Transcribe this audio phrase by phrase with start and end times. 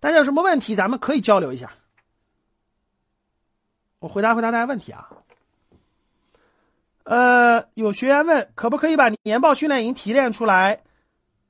[0.00, 1.70] 大家有什么问题，咱们可以交流一下。
[3.98, 5.08] 我回答回答大家问题啊。
[7.04, 10.82] 呃，有学员问，可不可以把年报训练营提炼出来？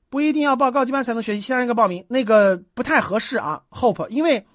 [0.09, 3.63] 不一定要报高级班才能学习，其他人可以报名，那个不太合适啊。
[3.69, 4.45] Hope，因为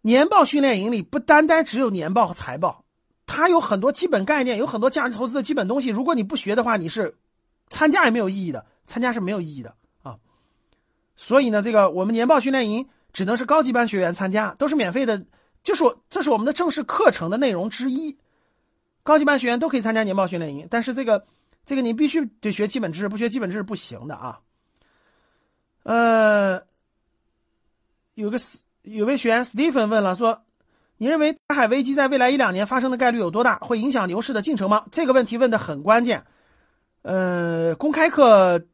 [0.00, 2.86] 年报训练营里不单单只有年报和财报，
[3.26, 5.90] 它有很多基本概念，有很多价值投资的基本东西。
[5.90, 7.18] 如果你不学的话，你是
[7.68, 10.16] 参加也没有意义的，参加是没有意义的啊。
[11.16, 15.24] 所以呢，这个我们年报训练营只能是高级班学员参加，都是免费的，
[15.62, 18.18] 就是我这是我们的正式课程的内容之一。
[19.02, 21.26] 高级班学员都可以参加年报训练营，但是这个，
[21.66, 24.40] 这个你必须得学基本知识，不学基本知识不行的啊。
[25.82, 26.62] 呃，
[28.14, 28.38] 有个
[28.82, 30.44] 有位学员 Stephen 问了，说，
[30.98, 33.58] 你认为台海危机在未来一两年发生的概率有多大？
[33.58, 34.84] 会影响牛市的进程吗？
[34.92, 36.24] 这个问题问的很关键。
[37.02, 38.64] 呃，公开课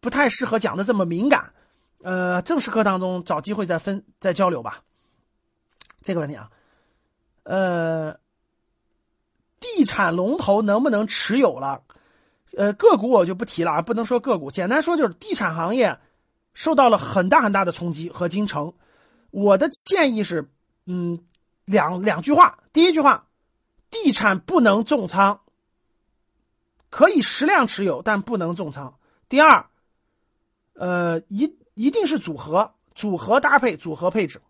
[0.00, 1.54] 不太适合讲的这么敏感，
[2.02, 4.82] 呃，正式课当中找机会再分再交流吧。
[6.02, 6.50] 这个问题啊，
[7.44, 8.20] 呃。
[9.64, 11.84] 地产龙头能不能持有了？
[12.56, 14.50] 呃，个股我就不提了啊，不能说个股。
[14.50, 16.00] 简单说就是地产行业
[16.52, 18.74] 受到了很大很大的冲击和金城。
[19.30, 20.50] 我的建议是，
[20.86, 21.24] 嗯，
[21.64, 22.58] 两两句话。
[22.72, 23.28] 第一句话，
[23.88, 25.40] 地产不能重仓，
[26.90, 28.98] 可以适量持有，但不能重仓。
[29.28, 29.64] 第二，
[30.74, 34.40] 呃，一一定是组合，组合搭配，组合配置，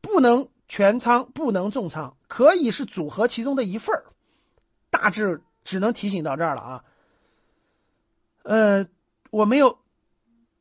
[0.00, 0.48] 不能。
[0.68, 3.94] 全仓不能重仓，可以是组合其中的一份，
[4.90, 6.84] 大致只能提醒到这儿了啊。
[8.42, 8.84] 呃，
[9.30, 9.78] 我没有，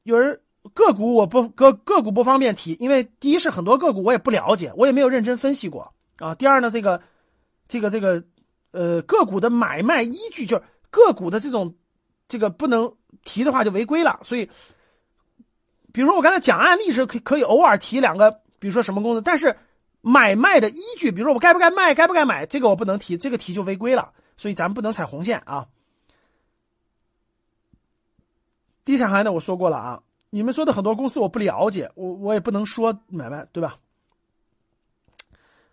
[0.04, 0.40] 有人
[0.76, 6.36] 个股我不个个股不方便提，因为第一是很多个股我也不了解，我也没有认真分析过啊。
[6.36, 7.02] 第二呢，这个
[7.68, 8.24] 这个这个
[8.74, 11.74] 呃个股的买卖依据就是个股的这种
[12.28, 14.48] 这个不能提的话就违规了，所以
[15.96, 18.30] 比如说我刚才讲案例是可可以偶尔提两个，
[18.60, 19.56] 比如说什么公司，但是。
[20.08, 25.66] 买卖的依据，比如说我该不该卖，该不该买，这个我不能提，这个提就违规了，所以咱们不能踩红线啊。
[28.86, 33.80] 地产行业的我说过了啊，你们说的很多公司我不了解，我我也不能说买卖，对吧？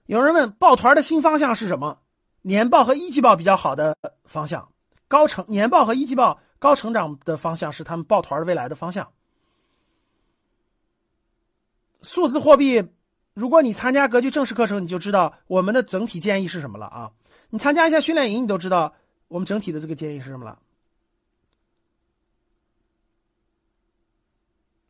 [0.07, 1.99] 有人问抱团的新方向是什么？
[2.41, 3.95] 年报和一季报比较好的
[4.25, 4.67] 方向，
[5.09, 9.07] 高成年报和一季报高成长的方向是他们抱团的未来的方向。
[12.03, 12.85] 数字货币。
[13.35, 17.11] 如果你参加格局正式课程，你就知道我们的整体建议是什么了啊！
[17.49, 18.95] 你参加一下训练营，你都知道
[19.29, 20.59] 我们整体的这个建议是什么了。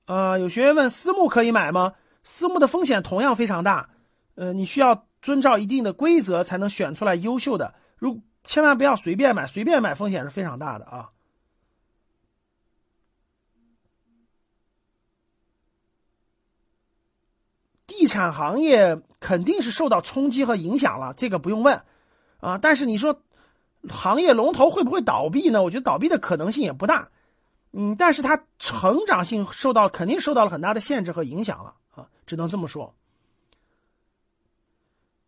[0.07, 1.95] 啊，有学员问私募可以买吗？
[2.25, 3.91] 私募的风险同样非常大，
[4.35, 11.11] 呃，你需要遵照一定的规则才能选出来优秀的，如千万不要随便买，随便买风险是非常大的啊。
[18.03, 21.81] 地产行业肯定是受到冲击和影响了，这个不用问，
[22.41, 23.17] 啊，但是你说
[23.89, 25.63] 行业龙头会不会倒闭呢？
[25.63, 27.09] 我觉得倒闭的可能性也不大，
[27.71, 32.93] 嗯，但是它成长性受到肯定受到了很大的限制和影响了啊，只能这么说。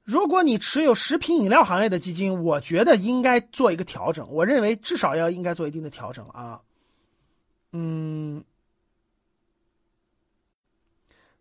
[0.02, 6.60] 如果你持有食品饮料行业的基金，我觉得应该做一个调整，我认为至少要应该做一定的调整啊，
[7.70, 8.42] 嗯。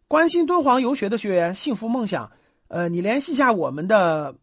[0.08, 2.32] 关心敦煌游学的学员，幸福梦想，
[2.68, 4.36] 呃，你联系一下我们的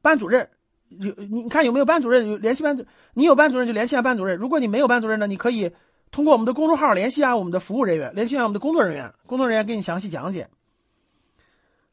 [0.00, 0.48] 班主任，
[0.88, 2.26] 有你看有没有班主任？
[2.28, 2.84] 有联系班主，
[3.14, 4.38] 你有班主任就联系下班主任。
[4.38, 5.70] 如果你没有班主任呢，你可以
[6.10, 10.48] 通过我们的公众号联系下我们的服务人员，联系下我们的工作人员，工作人员给你详细讲解。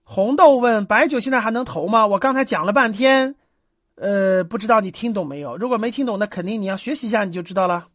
[0.04, 2.08] 红豆问白酒现在还能投吗？
[2.08, 3.36] 我刚才讲了半天，
[3.96, 5.58] 呃，不知道你听懂没有？
[5.58, 7.88] 如果没听懂，那肯定你要学习一下，你就知道了。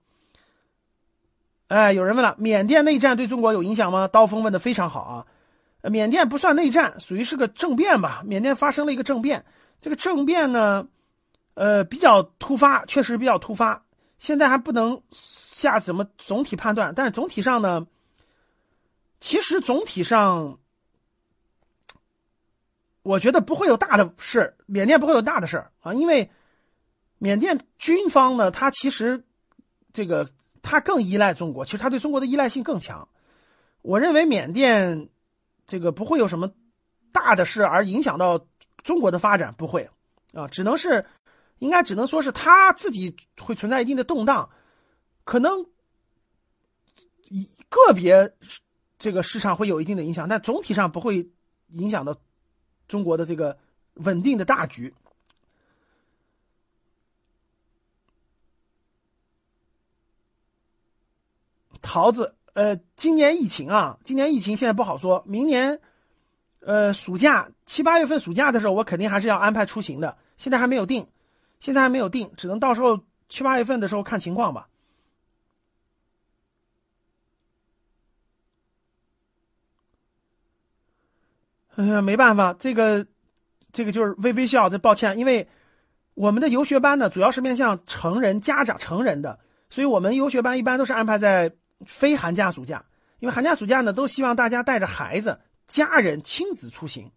[1.70, 4.08] 哎，有人问了，缅甸内战对中国有影响吗？
[4.08, 5.24] 刀锋问的非常好啊，
[5.88, 8.24] 缅甸不算内战，属于是个政变吧？
[8.26, 9.44] 缅甸发生了一个政变，
[9.80, 10.88] 这个政变呢，
[11.54, 13.84] 呃，比较突发，确实比较突发，
[14.18, 17.86] 现在还不能下怎么总体判断，但是总体上呢，
[19.20, 20.58] 其实总体上，
[23.04, 26.28] 我觉得不会有大的事缅甸不会有大的事啊，因为
[27.18, 29.22] 缅甸军方呢，他其实
[29.92, 30.28] 这个。
[30.62, 33.06] 他更依赖中国，其实他对中国的依赖性更强。
[33.82, 35.08] 我认为缅甸
[35.66, 36.52] 这个不会有什么
[37.12, 38.46] 大的事而影响到
[38.82, 39.88] 中国的发展，不会
[40.34, 41.04] 啊，只能是
[41.58, 44.48] 应该只能说是他自己会存在一定的动荡，
[45.24, 45.66] 可能
[47.28, 48.32] 一个别
[48.98, 51.30] 这个市场会有一定的影响，但总体上不会
[51.68, 52.16] 影响到
[52.86, 53.56] 中国的这个
[53.94, 54.94] 稳定的大局。
[61.90, 65.76] 桃子，呃，今年疫情啊，今年疫情现在不好说，明年，
[66.60, 71.04] 呃，暑假七八月份暑假的时候，我肯定还是要安排出行的，现在还没有定，
[71.58, 74.68] 现在还没有定，只能到时候七八月份的时候看情况吧。
[81.74, 83.04] 哎呀，没办法，这个，
[83.72, 85.48] 这个就是微微笑，这抱歉，因为
[86.14, 89.36] 我们的游学班呢，主要是面向成人家长、成人的，
[89.68, 91.52] 所以我们游学班一般都是安排在
[91.86, 92.84] 非寒假、暑假，
[93.18, 97.10] 因为寒假、暑假呢，都希望大家带着孩子、家人亲子出行，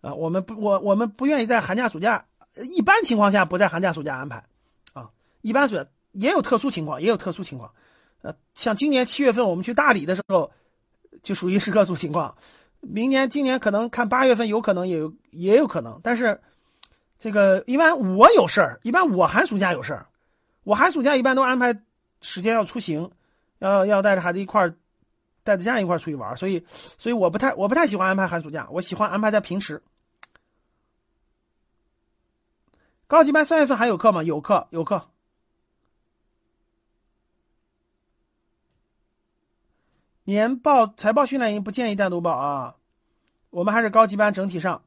[0.00, 2.24] 啊，我们不，我我们不愿意在寒假、暑假，
[2.74, 4.44] 一般情况下不在寒假、暑假安排，
[4.92, 5.10] 啊，
[5.42, 7.72] 一般是也有特殊情况，也有特殊情况，
[8.22, 10.50] 呃，像今年七月份我们去大理的时候，
[11.22, 12.34] 就属于是特殊情况。
[12.80, 16.40] 明年、今年可能看八月份有可能也有也有可能，但是
[17.18, 20.06] 这个一般我有事儿，一般我寒暑假有事儿，
[20.62, 21.76] 我寒暑假一般都安排
[22.20, 23.10] 时间要出行，
[23.58, 24.76] 要要带着孩子一块儿
[25.42, 29.82] 带着家人一块儿出去玩，所以所以我不太我不太喜欢安排寒暑假，我喜欢安排在平时。
[33.06, 34.22] 高级班三月份还有课吗？
[34.22, 35.08] 有课有课。
[40.24, 42.76] 年报财报训练营不建议单独报啊，
[43.48, 44.82] 我们还是高级班整体上。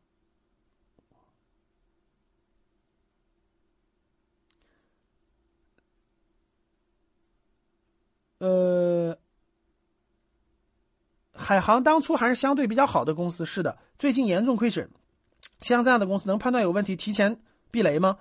[8.38, 9.18] 呃，
[11.52, 14.90] 海航当初还是相对比较好的公司，是的，最近严重亏损。
[15.60, 18.16] 像这样的公司能判断有问题提前避雷吗？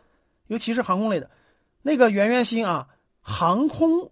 [0.48, 1.30] 尤其是航空类的，
[1.80, 2.88] 那个圆圆星啊，
[3.20, 4.10] 航空。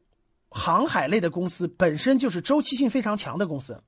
[0.51, 3.83] 航海类的公司本身就是周期性非常强的公司，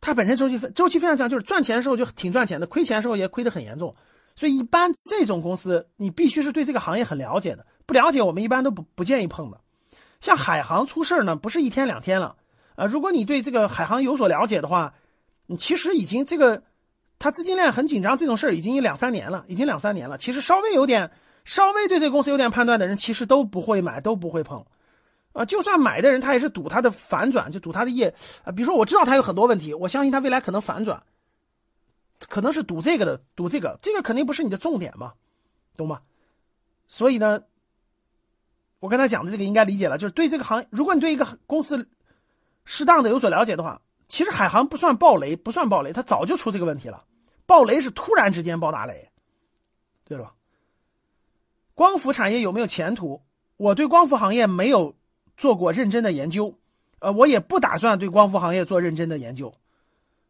[0.00, 3.94] 它本身周期周期非常强，就是赚钱的时候就挺赚钱的，亏钱的时候也亏得很严重。
[4.34, 9.60] 所以一般这种公司，你必须是对这个行业很了解的，不了解我们一般都不不建议碰的。
[10.18, 12.34] 像海航出事呢，不是一天两天了
[12.74, 12.86] 啊。
[12.86, 14.94] 如果你对这个海航有所了解的话，
[15.46, 16.62] 你其实已经这个
[17.18, 20.18] 它资金链很紧张，这种事儿已经两三年了，已经两三年了。
[20.18, 21.10] 其实稍微有点
[21.44, 24.64] 稍微对这个公司有点判断的人，其实都不会买，都不会碰。
[25.32, 28.52] 啊，就算买的人，他也是赌他的反转，就赌他的业啊。
[28.52, 31.02] 比如说，我知道他有很多问题，我相信他未来可能反转，
[32.28, 35.12] 可能是赌这个的，赌这个，这个肯定不是你的重点嘛，
[35.76, 36.00] 懂吗？
[36.86, 37.42] 所以呢，
[38.78, 41.88] 我跟他讲的这个应该理解了，就是对这个行，如果你对一个公司
[42.64, 47.04] 适当的有所了解的话，其实海航不算暴雷，不算暴雷，它早就出这个问题了。
[47.46, 49.10] 暴雷是突然之间爆大雷，
[50.04, 50.32] 对了。
[51.74, 53.22] 光伏产业有没有前途？
[53.56, 54.94] 我对光伏行业没有。
[55.36, 56.56] 做过认真的研究，
[57.00, 59.52] 呃，我也不打算对光伏行业做认真的研究。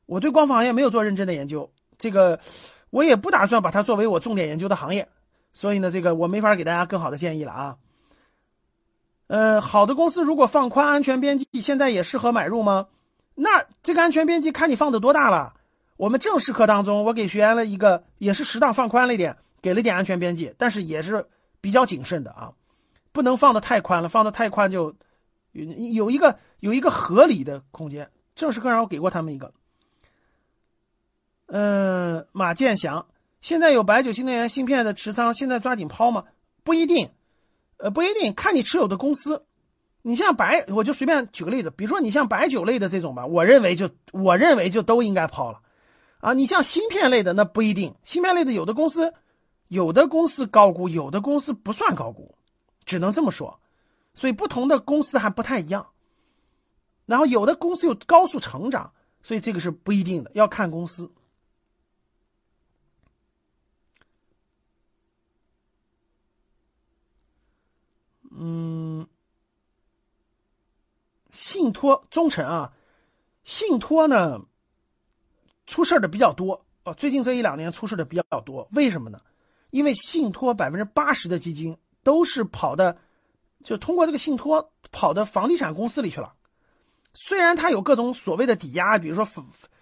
[0.06, 2.40] 我对光伏行业没有做认真的研究，这个
[2.88, 5.06] 我也不打算把它作为我重点研究的行业。
[5.52, 7.76] 所以呢，这个我没法给大家更好的建议了啊。
[9.34, 12.86] 呃，好的公司如果放宽安全边际，现在也适合买入吗？
[13.34, 15.54] 那这个安全边际看你放的多大了。
[15.96, 21.26] 我们正式课当中，我给学员了一个，也是适当放宽了一点，给了点安全边际，但是也是
[21.60, 22.52] 比较谨慎的啊。
[23.10, 24.94] 不能放的太宽了，放的太宽就
[25.50, 28.08] 有有一个有一个合理的空间。
[28.36, 29.52] 正式课上我给过他们一个。
[31.46, 33.04] 嗯，马建祥，
[33.40, 36.22] 现在有白酒新能源芯片的持仓，现在抓紧抛吗？
[36.62, 37.10] 不一定，
[37.84, 39.44] 呃，不一定，看你持有的公司。
[40.00, 45.60] 你像白，我就随便举个例子，比如说你像白酒类的这种吧，我认为就我认为就都应该抛了。
[46.20, 49.12] 啊，你像芯片类的那不一定，芯片类的有的公司，
[49.68, 52.34] 有的公司高估，有的公司不算高估。
[52.86, 53.60] 只能这么说，
[54.14, 55.86] 所以不同的公司还不太一样。
[57.04, 58.90] 然后有的公司有高速成长，
[59.22, 61.12] 所以这个是不一定的，要看公司。
[68.36, 69.06] 嗯，
[71.30, 72.72] 信托忠诚啊，
[73.44, 74.40] 信托呢
[75.66, 79.20] 出事的比较多啊，最近这一两年出事的比较多，为什么呢？
[79.70, 81.76] 因为信托百分之八十的基金。
[82.04, 82.98] 都是跑的，
[83.62, 86.34] 就通过这个信托跑的房地产公司里去了。
[87.14, 89.26] 虽然它有各种所谓的抵押，比如说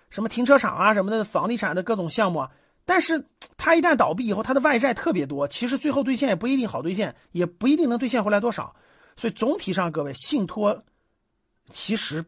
[0.08, 2.52] 什么停车场啊什么的房地产的各种项目啊，
[2.84, 3.24] 但是
[3.56, 8.74] 它一旦倒闭以后，它的外债特别多，其实最后兑现也不一定好兑现，也不一定能兑现回来多少。
[9.16, 10.82] 所以总体上，各位信托
[11.70, 12.24] 其实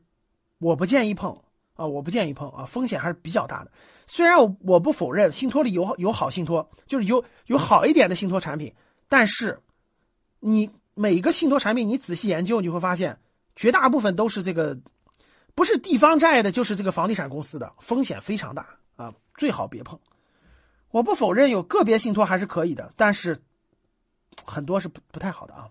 [0.58, 1.36] 我不建议碰
[1.74, 3.70] 啊，我不建议碰啊，风险还是比较大的。
[4.06, 8.72] 虽然我我不否认信托里有有好信托，就是有有好一点的信托产品，
[9.08, 9.58] 但是。
[10.46, 13.18] 你每个信托产品，你仔细研究，你会发现，
[13.56, 14.78] 绝大部分都是这个，
[15.54, 19.98] 不是地方债的，就是这个房地产公司的，风险非常大啊，最好别碰。
[20.94, 23.42] 我不否认有个别信托还是可以的，但是
[24.44, 25.68] 很多是不不太好的啊。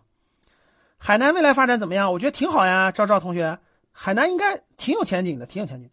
[0.97, 2.11] 海南未来发展怎么样？
[2.11, 3.57] 我觉得挺好呀，赵赵同学，
[3.93, 5.89] 海南应该挺有前景的，挺有前景。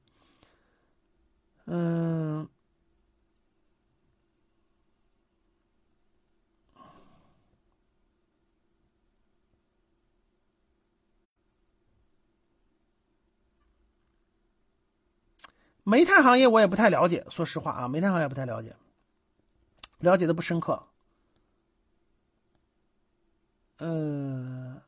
[1.66, 2.48] 嗯，
[15.84, 18.74] 煤炭行业我也不太了解，说实话啊，煤炭行业不太了解，
[20.00, 20.82] 了解的不深刻。
[23.78, 24.80] 嗯。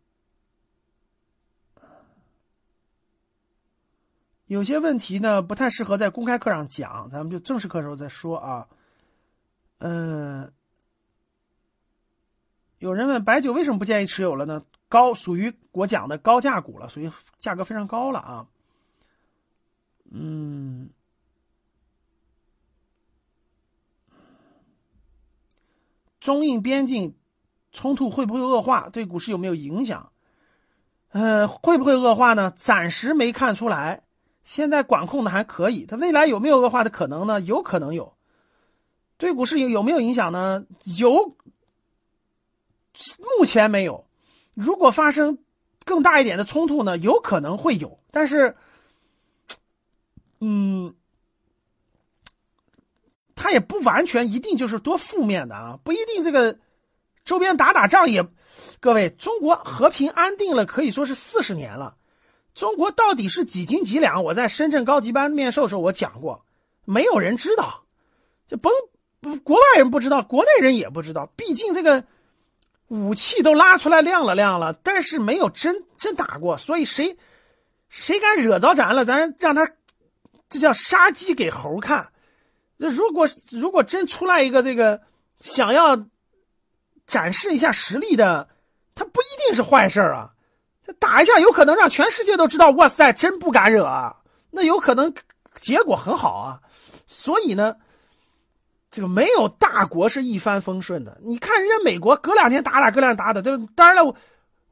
[4.47, 8.69] 有些问题呢不太适合在公开课上讲，咱们就正式课时候再说啊。
[9.79, 10.53] 嗯，
[12.79, 14.63] 有人问白酒为什么不建议持有了呢？
[14.91, 18.47] 高属于我讲的高价股了，属于价格非常高了啊。
[20.11, 20.91] 嗯，
[26.23, 27.17] 中印边境
[27.73, 28.89] 冲突会不会恶化？
[28.91, 30.13] 对股市有没有影响？
[31.11, 32.53] 呃，会不会恶化呢？
[32.57, 34.05] 暂时没看出来。
[34.45, 37.41] 现在管控的还可以，它未来有没有恶化的可能呢？
[37.41, 38.15] 有可能有，
[39.17, 40.65] 对股市有有没有影响呢？
[40.97, 41.37] 有，
[43.39, 44.07] 目前没有。
[44.55, 45.39] 如果发生
[45.85, 46.97] 更大一点的冲突呢？
[46.99, 48.57] 有可能会有，但是，
[50.39, 50.95] 嗯，
[53.43, 56.57] 它也不完全一定就是多负面的啊，不一定这个
[57.25, 58.25] 周边打打仗也，
[58.79, 61.97] 各位，中国和平安定了可以说是四十年了。
[62.55, 64.23] 中国到底是几斤几两？
[64.23, 66.45] 我在深圳高级班面授的时候我讲过，
[66.85, 67.83] 没有人知道，
[68.47, 68.73] 就甭
[69.43, 71.29] 国外人不知道，国内人也不知道。
[71.35, 72.05] 毕竟这个
[72.87, 77.17] 武器都拉出来亮了亮了，但是没有真真打过，所以谁
[77.89, 79.69] 谁敢惹着咱了，咱让他
[80.49, 82.09] 这叫杀鸡给猴看。
[82.83, 85.01] 这如果如果真出来一个这个
[85.39, 85.97] 想要
[87.07, 88.49] 展示一下实力的，
[88.97, 90.33] 他不一定是坏事啊。
[90.85, 94.17] 他打一下有可能让全世界都知道，哇塞，真不敢惹啊！
[94.51, 95.15] 那有可能
[95.61, 96.61] 结果很好啊。
[97.07, 97.77] 所以呢，
[98.91, 101.17] 这个没有大国是一帆风顺的。
[101.23, 103.65] 你看人家美国隔两天打打，隔两天打打，对吧？
[103.77, 104.13] 当然了，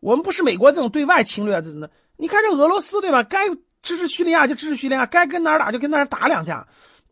[0.00, 1.88] 我们不是美国这种对外侵略的。
[2.16, 3.22] 你看这俄罗斯，对吧？
[3.22, 3.48] 该
[3.82, 6.66] 支持叙利亚就支持叙利亚，该跟哪儿打就跟哪儿打两架，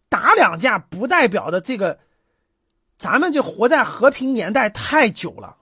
[0.08, 1.98] 打两架不代表的这个，
[2.98, 5.56] 咱们就活在和平年代太久了。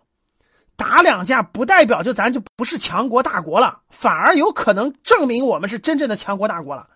[0.76, 6.90] 打两架不代表就咱就不是强国大国了，反而有可能证明我们是真正的强国大国了。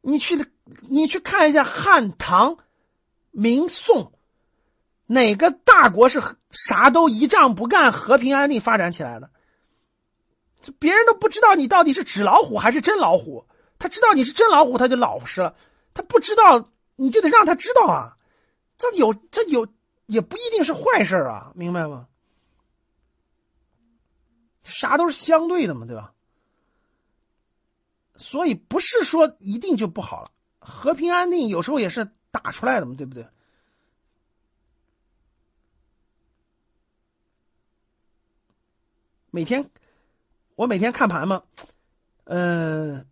[0.00, 0.46] 你去，
[0.88, 2.56] 你去看一下汉唐、
[3.32, 4.12] 明宋，
[5.06, 9.28] 哪个大国是啥都一仗不干、和平安定发展起来的？
[10.62, 13.46] 这别人都不知道你到底是纸老虎还是真老虎，
[13.78, 15.54] 他知道你是真老虎，他就老实了；
[15.94, 18.16] 他不知道，你就得让他知道啊。
[18.78, 19.66] 这有这有
[20.06, 22.08] 也不一定是坏事啊，明白吗？
[24.62, 26.14] 啥都是相对的嘛，对吧？
[28.16, 33.26] 所以不是说一定就不好了，和平安定有时候也是打出来的嘛，对不对？
[39.30, 39.70] 每天
[40.56, 41.42] 我每天看盘嘛，
[42.24, 43.06] 嗯，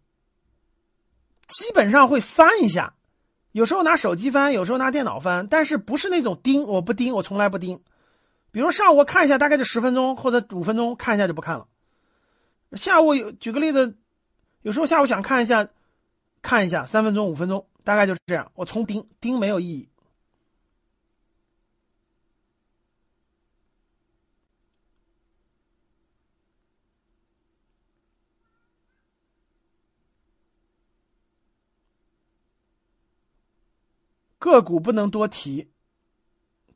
[1.48, 2.94] 基本上会翻一下，
[3.52, 7.80] 有时候拿手机翻，有时候拿电脑翻，但是不是那种盯，我不盯，我从来不盯。
[8.50, 11.66] 比如上午看一下，大概就十分钟或者五分钟，看一下就不看了。
[12.72, 13.96] 下午有举个例子，
[14.62, 15.68] 有时候下午想看一下，
[16.42, 18.50] 看一下三分钟五分钟，大概就是这样。
[18.54, 19.88] 我从盯盯没有意义。
[34.38, 35.70] 个股不能多提，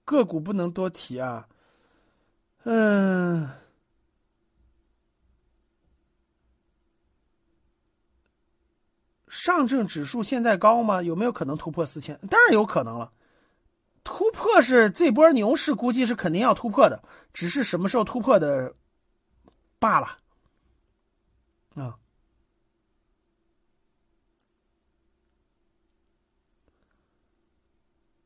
[0.04, 1.48] 个股不能多提啊。
[2.64, 3.48] 嗯，
[9.28, 11.02] 上证指数现在高吗？
[11.02, 12.18] 有没有可能突破四千？
[12.28, 13.12] 当然有可能了。
[14.04, 17.02] 突破是这波牛市估计是肯定要突破的，
[17.32, 18.74] 只是什么时候突破的
[19.78, 20.18] 罢了。
[21.74, 21.96] 啊，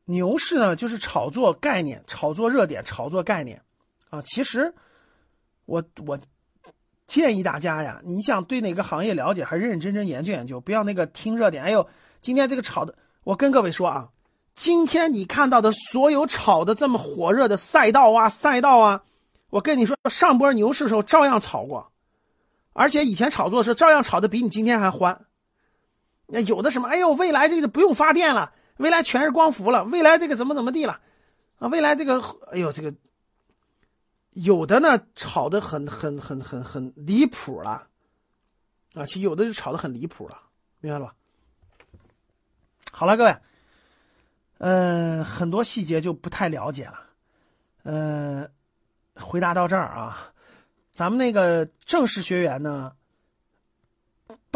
[0.09, 3.61] 牛市呢，就是炒作概念、炒作热点、炒作概念。
[4.09, 4.73] 啊，其实，
[5.65, 6.17] 我我
[7.05, 11.61] 建议大家呀，你想对哪个行业了解，还认认真真研究研究，不要那个听热点。
[11.61, 11.85] 哎呦，
[12.21, 12.95] 今天这个炒的，
[13.25, 14.07] 我跟各位说啊，
[14.55, 19.03] 今天你看到的所有炒的这么火热的赛道啊，赛道啊，
[19.49, 21.91] 我跟你说，上波牛市的时候照样炒过，
[22.71, 25.25] 而且以前炒作的时候照样炒的比你今天还欢。
[26.27, 30.99] 那有的什么，哎呦，未来这个不用发电了，未来全是光伏了，未来这个怎么怎么地了，
[31.59, 32.19] 啊，未来这个，
[32.51, 32.93] 哎呦，这个。
[34.31, 37.87] 有的呢，炒的很很很很很离谱了，
[38.93, 40.39] 啊，其实有的就炒得很离谱了，
[40.79, 41.15] 明白了吧？
[42.91, 43.35] 好了，各位，
[44.59, 46.99] 嗯，很多细节就不太了解了，
[47.81, 48.47] 嗯，
[49.15, 50.31] 回答到这儿啊，
[50.91, 52.93] 咱们那个正式学员呢，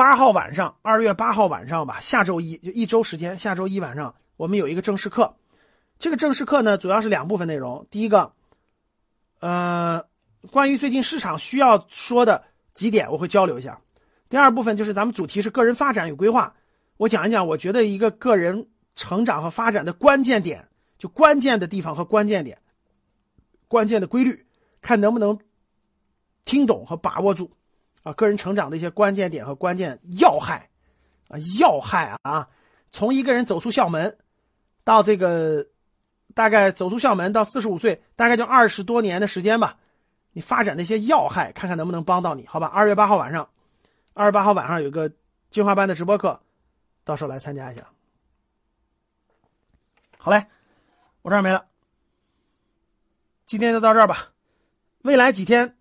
[0.01, 5.35] 八号晚上，二月八号晚上吧，下周一就一周时间，下周一晚上我们有一个正式课，
[5.99, 8.33] 这个正式课呢主要是两部分内容，第一个，
[9.41, 10.03] 呃，
[10.49, 12.43] 关于最近市场需要说的
[12.73, 13.79] 几点我会交流一下，
[14.27, 16.55] 第二部分就是咱们主题是个人发展与规划。
[16.97, 20.67] 我讲一讲，我觉得一个个人成长和发展的关键点，
[20.97, 22.57] 就关键的地方和关键点，
[23.67, 24.47] 关键的规律，
[24.81, 25.37] 看能不能
[26.43, 27.51] 听懂和把握住。
[28.03, 30.69] 啊，个人成长的一些关键点和关键要害
[31.29, 32.47] 啊，要害啊，
[32.91, 34.17] 从一个人走出校门
[34.83, 35.65] 到这个
[36.33, 39.77] 大概走出校门到四十五岁，大概就二十多年的时间吧，
[40.31, 42.67] 你发展的一些要害，看看能不能帮到你，好吧？
[42.67, 43.47] 二月八号晚上，
[44.13, 45.11] 二月八号晚上有个
[45.49, 46.39] 进化班的直播课。
[47.03, 47.83] 到时候来参加一下。
[50.17, 50.45] 好嘞，
[51.23, 51.65] 我这儿没了，
[53.47, 54.29] 今天就到这儿吧。
[55.01, 55.75] 未来几天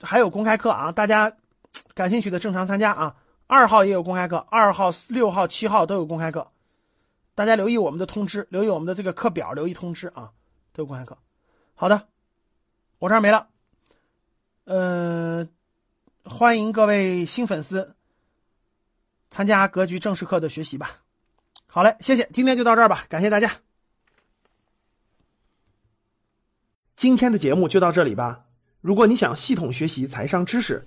[0.00, 1.34] 还有公开课啊，大家
[1.94, 3.16] 感兴趣的正常参加啊。
[3.46, 6.50] 二号也有公开课，二号、六号、七号都有公开课，
[7.34, 10.32] 大家留意我们的通知，留意我们的这个课表，留意通知啊，
[10.72, 11.18] 都有公开课。
[11.74, 12.08] 好的，
[12.98, 13.48] 我这儿没了。
[14.64, 15.50] 嗯，
[16.24, 17.94] 欢迎各位新粉丝。
[19.28, 21.00] 参加格局正式课的学习吧。
[21.66, 23.50] 好嘞，谢谢，今天就到这儿吧，感谢大家。
[26.96, 28.44] 今天的节目就到这里吧。
[28.80, 30.86] 如果你想系统学习财商知识，